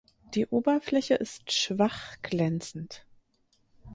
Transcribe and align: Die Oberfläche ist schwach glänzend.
Die 0.33 0.47
Oberfläche 0.47 1.13
ist 1.13 1.51
schwach 1.53 2.15
glänzend. 2.23 3.05